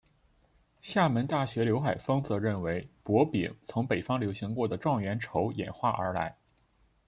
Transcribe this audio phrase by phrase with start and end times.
[0.81, 6.39] 厦门大学刘海峰则认为博饼从北方流行过的状元筹演化而来。